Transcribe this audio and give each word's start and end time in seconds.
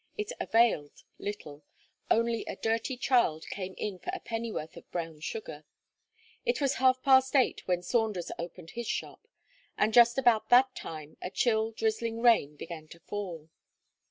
It 0.17 0.31
availed 0.39 1.03
little; 1.19 1.63
only 2.09 2.43
a 2.45 2.55
dirty 2.55 2.97
child 2.97 3.45
came 3.51 3.75
in 3.77 3.99
for 3.99 4.09
a 4.15 4.19
pennyworth 4.19 4.75
of 4.75 4.89
brown 4.89 5.19
sugar. 5.19 5.63
It 6.43 6.59
was 6.59 6.77
half 6.81 7.03
past 7.03 7.35
eight 7.35 7.67
when 7.67 7.83
Saunders 7.83 8.31
opened 8.39 8.71
his 8.71 8.87
shop; 8.87 9.27
and 9.77 9.93
just 9.93 10.17
about 10.17 10.49
that 10.49 10.73
time 10.73 11.17
a 11.21 11.29
chill, 11.29 11.69
drizzling 11.71 12.19
rain 12.19 12.55
began 12.55 12.87
to 12.87 12.99
fall. 13.01 13.51